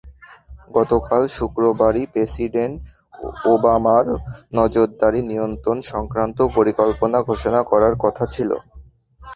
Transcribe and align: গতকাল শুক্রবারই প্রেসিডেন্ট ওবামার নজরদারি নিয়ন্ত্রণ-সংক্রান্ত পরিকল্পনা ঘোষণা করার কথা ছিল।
গতকাল 0.71 1.21
শুক্রবারই 1.35 2.03
প্রেসিডেন্ট 2.13 2.75
ওবামার 3.45 4.05
নজরদারি 4.53 5.21
নিয়ন্ত্রণ-সংক্রান্ত 5.29 6.37
পরিকল্পনা 6.57 7.17
ঘোষণা 7.29 7.61
করার 7.71 7.93
কথা 8.03 8.23
ছিল। 8.33 8.51